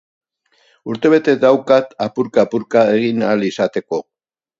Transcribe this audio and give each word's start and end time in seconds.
Urtebete 0.93 1.35
daukat 1.43 1.93
apurka-apurka 2.05 2.87
egin 2.95 3.27
ahal 3.27 3.47
izateko. 3.51 4.01